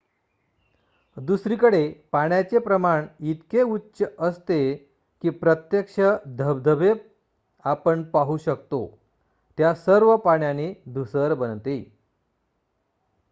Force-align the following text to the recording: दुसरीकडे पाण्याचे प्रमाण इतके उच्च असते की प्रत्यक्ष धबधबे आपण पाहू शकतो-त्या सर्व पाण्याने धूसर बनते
दुसरीकडे 1.17 1.87
पाण्याचे 2.11 2.59
प्रमाण 2.59 3.05
इतके 3.21 3.61
उच्च 3.61 4.01
असते 4.19 4.61
की 5.23 5.29
प्रत्यक्ष 5.29 5.99
धबधबे 6.37 6.93
आपण 7.65 8.03
पाहू 8.03 8.37
शकतो-त्या 8.37 9.73
सर्व 9.75 10.15
पाण्याने 10.17 10.73
धूसर 10.93 11.33
बनते 11.33 11.77